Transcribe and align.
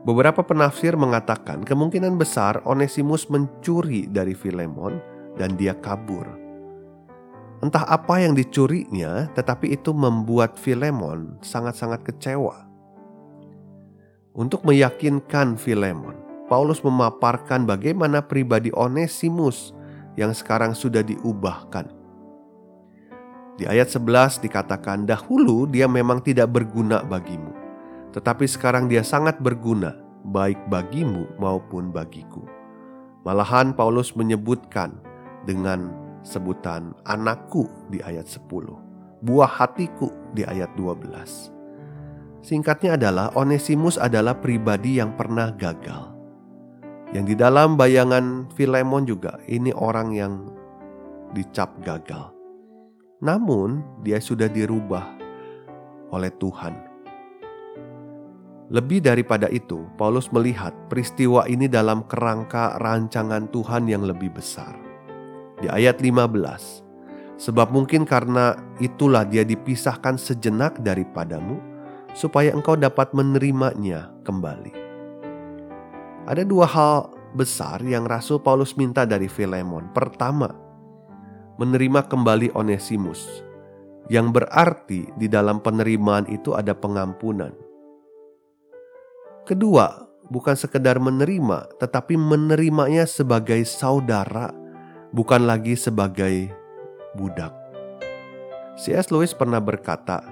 Beberapa 0.00 0.40
penafsir 0.40 0.96
mengatakan 0.96 1.60
kemungkinan 1.60 2.16
besar 2.16 2.64
Onesimus 2.64 3.28
mencuri 3.28 4.08
dari 4.08 4.32
Filemon 4.32 4.96
dan 5.36 5.60
dia 5.60 5.76
kabur. 5.76 6.24
Entah 7.60 7.84
apa 7.84 8.16
yang 8.24 8.32
dicurinya, 8.32 9.28
tetapi 9.36 9.76
itu 9.76 9.92
membuat 9.92 10.56
Filemon 10.56 11.36
sangat-sangat 11.44 12.00
kecewa. 12.00 12.64
Untuk 14.32 14.64
meyakinkan 14.64 15.60
Filemon, 15.60 16.16
Paulus 16.50 16.82
memaparkan 16.82 17.62
bagaimana 17.62 18.18
pribadi 18.26 18.74
Onesimus 18.74 19.70
yang 20.18 20.34
sekarang 20.34 20.74
sudah 20.74 21.06
diubahkan. 21.06 21.86
Di 23.54 23.70
ayat 23.70 23.86
11 23.86 24.42
dikatakan, 24.42 25.06
"Dahulu 25.06 25.70
dia 25.70 25.86
memang 25.86 26.18
tidak 26.18 26.50
berguna 26.50 27.06
bagimu, 27.06 27.54
tetapi 28.10 28.50
sekarang 28.50 28.90
dia 28.90 29.06
sangat 29.06 29.38
berguna, 29.38 29.94
baik 30.26 30.58
bagimu 30.66 31.30
maupun 31.38 31.94
bagiku." 31.94 32.42
Malahan 33.22 33.70
Paulus 33.70 34.18
menyebutkan 34.18 34.98
dengan 35.46 35.94
sebutan 36.26 36.98
anakku 37.06 37.70
di 37.94 38.02
ayat 38.02 38.26
10, 38.26 38.74
buah 39.22 39.46
hatiku 39.46 40.10
di 40.34 40.42
ayat 40.42 40.74
12. 40.74 41.54
Singkatnya 42.42 42.98
adalah 42.98 43.30
Onesimus 43.38 44.00
adalah 44.00 44.34
pribadi 44.34 44.98
yang 44.98 45.14
pernah 45.14 45.52
gagal 45.52 46.09
yang 47.10 47.26
di 47.26 47.34
dalam 47.34 47.74
bayangan 47.74 48.46
Filemon 48.54 49.02
juga 49.02 49.42
ini 49.50 49.74
orang 49.74 50.14
yang 50.14 50.46
dicap 51.34 51.74
gagal. 51.82 52.30
Namun 53.20 53.82
dia 54.06 54.22
sudah 54.22 54.46
dirubah 54.46 55.06
oleh 56.14 56.30
Tuhan. 56.38 56.74
Lebih 58.70 59.02
daripada 59.02 59.50
itu, 59.50 59.82
Paulus 59.98 60.30
melihat 60.30 60.70
peristiwa 60.86 61.42
ini 61.50 61.66
dalam 61.66 62.06
kerangka 62.06 62.78
rancangan 62.78 63.50
Tuhan 63.50 63.90
yang 63.90 64.06
lebih 64.06 64.30
besar. 64.30 64.78
Di 65.58 65.66
ayat 65.66 65.98
15, 65.98 66.86
Sebab 67.40 67.72
mungkin 67.72 68.04
karena 68.04 68.52
itulah 68.84 69.24
dia 69.24 69.48
dipisahkan 69.48 70.20
sejenak 70.20 70.76
daripadamu, 70.84 71.56
supaya 72.12 72.52
engkau 72.52 72.76
dapat 72.76 73.10
menerimanya 73.16 74.12
kembali. 74.28 74.89
Ada 76.30 76.46
dua 76.46 76.62
hal 76.62 77.10
besar 77.34 77.82
yang 77.82 78.06
Rasul 78.06 78.38
Paulus 78.38 78.78
minta 78.78 79.02
dari 79.02 79.26
Filemon. 79.26 79.90
Pertama, 79.90 80.46
menerima 81.58 82.06
kembali 82.06 82.54
Onesimus, 82.54 83.42
yang 84.06 84.30
berarti 84.30 85.10
di 85.18 85.26
dalam 85.26 85.58
penerimaan 85.58 86.30
itu 86.30 86.54
ada 86.54 86.70
pengampunan. 86.70 87.50
Kedua, 89.42 90.06
bukan 90.30 90.54
sekedar 90.54 91.02
menerima, 91.02 91.66
tetapi 91.82 92.14
menerimanya 92.14 93.10
sebagai 93.10 93.66
saudara, 93.66 94.54
bukan 95.10 95.50
lagi 95.50 95.74
sebagai 95.74 96.46
budak. 97.18 97.50
C.S. 98.78 99.10
Lewis 99.10 99.34
pernah 99.34 99.58
berkata, 99.58 100.22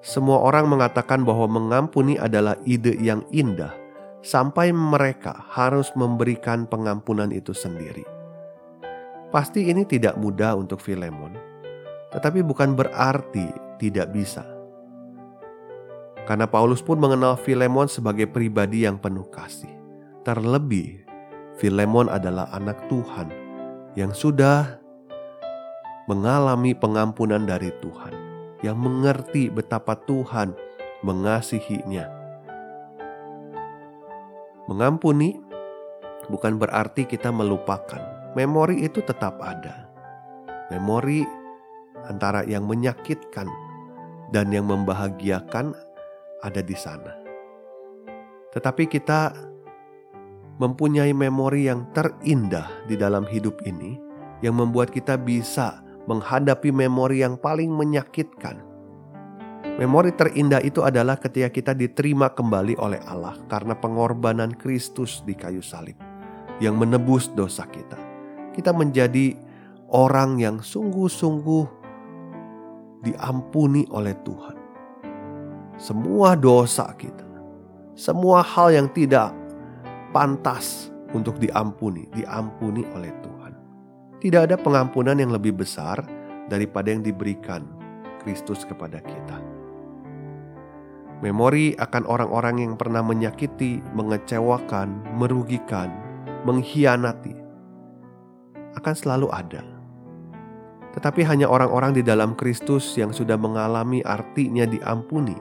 "Semua 0.00 0.40
orang 0.40 0.72
mengatakan 0.72 1.20
bahwa 1.20 1.44
mengampuni 1.52 2.16
adalah 2.16 2.56
ide 2.64 2.96
yang 2.96 3.20
indah, 3.28 3.81
sampai 4.22 4.70
mereka 4.70 5.34
harus 5.50 5.90
memberikan 5.98 6.64
pengampunan 6.70 7.34
itu 7.34 7.50
sendiri. 7.50 8.06
Pasti 9.34 9.66
ini 9.66 9.82
tidak 9.82 10.14
mudah 10.14 10.54
untuk 10.54 10.78
Filemon, 10.78 11.34
tetapi 12.14 12.46
bukan 12.46 12.78
berarti 12.78 13.50
tidak 13.82 14.14
bisa. 14.14 14.46
Karena 16.22 16.46
Paulus 16.46 16.78
pun 16.78 17.02
mengenal 17.02 17.34
Filemon 17.34 17.90
sebagai 17.90 18.30
pribadi 18.30 18.86
yang 18.86 19.02
penuh 19.02 19.26
kasih. 19.26 19.74
Terlebih, 20.22 21.02
Filemon 21.58 22.06
adalah 22.06 22.46
anak 22.54 22.86
Tuhan 22.86 23.26
yang 23.98 24.14
sudah 24.14 24.78
mengalami 26.06 26.78
pengampunan 26.78 27.42
dari 27.42 27.74
Tuhan, 27.82 28.14
yang 28.62 28.78
mengerti 28.78 29.50
betapa 29.50 29.98
Tuhan 30.06 30.54
mengasihinya 31.02 32.21
Mengampuni 34.70 35.34
bukan 36.30 36.58
berarti 36.58 37.02
kita 37.06 37.34
melupakan. 37.34 37.98
Memori 38.38 38.86
itu 38.86 39.02
tetap 39.04 39.36
ada. 39.42 39.90
Memori 40.72 41.26
antara 42.08 42.46
yang 42.48 42.64
menyakitkan 42.64 43.46
dan 44.32 44.48
yang 44.48 44.70
membahagiakan 44.70 45.76
ada 46.40 46.60
di 46.64 46.76
sana. 46.78 47.12
Tetapi 48.56 48.88
kita 48.88 49.36
mempunyai 50.56 51.12
memori 51.12 51.68
yang 51.68 51.88
terindah 51.92 52.86
di 52.86 52.94
dalam 52.96 53.26
hidup 53.28 53.60
ini 53.66 53.98
yang 54.40 54.58
membuat 54.58 54.94
kita 54.94 55.18
bisa 55.18 55.82
menghadapi 56.06 56.70
memori 56.74 57.22
yang 57.22 57.38
paling 57.38 57.70
menyakitkan 57.70 58.71
Memori 59.62 60.12
terindah 60.12 60.60
itu 60.60 60.82
adalah 60.82 61.16
ketika 61.16 61.48
kita 61.48 61.72
diterima 61.72 62.28
kembali 62.30 62.76
oleh 62.76 63.00
Allah 63.08 63.38
karena 63.46 63.72
pengorbanan 63.78 64.52
Kristus 64.58 65.22
di 65.22 65.32
kayu 65.32 65.62
salib 65.62 65.96
yang 66.60 66.76
menebus 66.78 67.30
dosa 67.32 67.66
kita. 67.66 67.96
Kita 68.52 68.74
menjadi 68.74 69.32
orang 69.88 70.38
yang 70.38 70.60
sungguh-sungguh 70.60 71.64
diampuni 73.02 73.88
oleh 73.90 74.14
Tuhan. 74.22 74.56
Semua 75.80 76.38
dosa 76.38 76.94
kita, 76.94 77.26
semua 77.98 78.44
hal 78.44 78.76
yang 78.76 78.88
tidak 78.92 79.34
pantas 80.14 80.92
untuk 81.10 81.42
diampuni, 81.42 82.06
diampuni 82.14 82.86
oleh 82.94 83.10
Tuhan. 83.24 83.52
Tidak 84.22 84.42
ada 84.46 84.54
pengampunan 84.54 85.18
yang 85.18 85.34
lebih 85.34 85.58
besar 85.58 85.98
daripada 86.46 86.94
yang 86.94 87.02
diberikan 87.02 87.66
Kristus 88.22 88.62
kepada 88.62 89.02
kita. 89.02 89.51
Memori 91.22 91.78
akan 91.78 92.02
orang-orang 92.10 92.66
yang 92.66 92.74
pernah 92.74 92.98
menyakiti, 92.98 93.78
mengecewakan, 93.94 95.06
merugikan, 95.14 95.86
mengkhianati 96.42 97.38
akan 98.74 98.94
selalu 98.96 99.30
ada. 99.30 99.62
Tetapi 100.92 101.24
hanya 101.24 101.48
orang-orang 101.48 101.96
di 101.96 102.02
dalam 102.04 102.36
Kristus 102.36 102.98
yang 102.98 103.14
sudah 103.14 103.38
mengalami 103.38 104.04
artinya 104.04 104.68
diampuni 104.68 105.38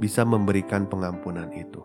bisa 0.00 0.24
memberikan 0.26 0.88
pengampunan 0.88 1.52
itu. 1.54 1.84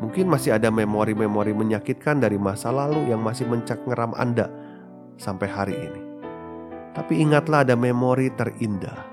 Mungkin 0.00 0.26
masih 0.26 0.56
ada 0.58 0.70
memori-memori 0.72 1.54
menyakitkan 1.54 2.18
dari 2.22 2.38
masa 2.38 2.74
lalu 2.74 3.10
yang 3.12 3.22
masih 3.22 3.46
mencengkeram 3.46 4.14
Anda 4.14 4.50
sampai 5.18 5.46
hari 5.46 5.74
ini. 5.78 6.02
Tapi 6.94 7.22
ingatlah 7.22 7.62
ada 7.62 7.78
memori 7.78 8.30
terindah. 8.34 9.10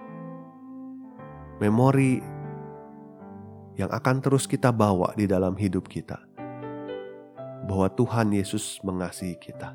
Memori 1.59 2.38
yang 3.79 3.87
akan 3.95 4.19
terus 4.19 4.43
kita 4.43 4.75
bawa 4.75 5.15
di 5.15 5.23
dalam 5.23 5.55
hidup 5.55 5.87
kita. 5.87 6.19
Bahwa 7.63 7.87
Tuhan 7.95 8.35
Yesus 8.35 8.83
mengasihi 8.83 9.39
kita. 9.39 9.71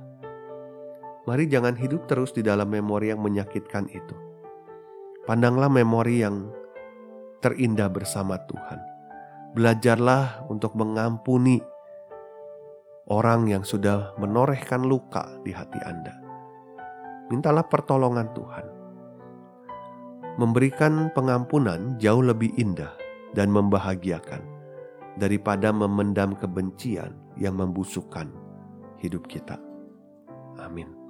Mari 1.24 1.48
jangan 1.48 1.72
hidup 1.72 2.04
terus 2.04 2.36
di 2.36 2.44
dalam 2.44 2.68
memori 2.68 3.08
yang 3.08 3.24
menyakitkan 3.24 3.88
itu. 3.88 4.12
Pandanglah 5.24 5.72
memori 5.72 6.20
yang 6.20 6.52
terindah 7.40 7.88
bersama 7.88 8.36
Tuhan. 8.44 8.76
Belajarlah 9.56 10.52
untuk 10.52 10.76
mengampuni 10.76 11.64
orang 13.08 13.48
yang 13.48 13.64
sudah 13.64 14.12
menorehkan 14.20 14.84
luka 14.84 15.24
di 15.40 15.56
hati 15.56 15.80
Anda. 15.80 16.12
Mintalah 17.32 17.64
pertolongan 17.64 18.28
Tuhan. 18.36 18.66
Memberikan 20.36 21.08
pengampunan 21.16 21.96
jauh 21.96 22.20
lebih 22.20 22.52
indah 22.60 23.03
dan 23.34 23.50
membahagiakan 23.50 24.40
daripada 25.18 25.70
memendam 25.70 26.34
kebencian 26.38 27.14
yang 27.38 27.58
membusukkan 27.58 28.30
hidup 29.02 29.26
kita. 29.26 29.58
Amin. 30.58 31.03